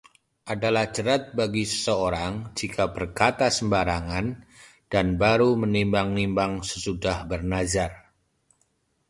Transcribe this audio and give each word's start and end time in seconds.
Adalah 0.53 0.85
jerat 0.95 1.23
bagi 1.39 1.61
seseorang 1.71 2.33
jika 2.59 2.85
berkata 2.95 3.45
sembarangan, 3.57 4.25
dan 4.93 5.07
baru 5.23 5.49
menimbang-nimbang 5.63 6.53
sesudah 6.69 7.17
bernazar. 7.29 7.91